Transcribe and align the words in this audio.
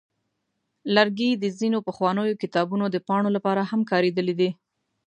لرګي 0.95 1.31
د 1.33 1.45
ځینو 1.59 1.77
پخوانیو 1.87 2.39
کتابونو 2.41 2.85
د 2.89 2.97
پاڼو 3.07 3.29
لپاره 3.37 3.61
هم 3.71 3.81
کارېدلي 3.91 4.33
دي. 4.39 4.49